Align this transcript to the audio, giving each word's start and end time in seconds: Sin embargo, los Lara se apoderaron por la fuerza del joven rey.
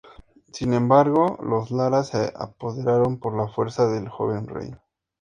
Sin 0.51 0.73
embargo, 0.73 1.37
los 1.43 1.69
Lara 1.69 2.03
se 2.03 2.33
apoderaron 2.35 3.19
por 3.19 3.37
la 3.37 3.47
fuerza 3.49 3.85
del 3.85 4.09
joven 4.09 4.47
rey. 4.47 4.73